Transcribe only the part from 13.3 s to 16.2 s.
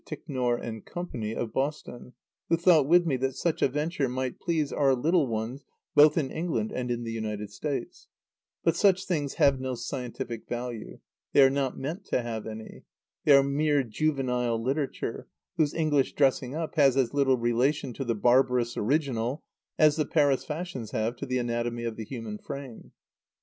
are mere juvenile literature, whose English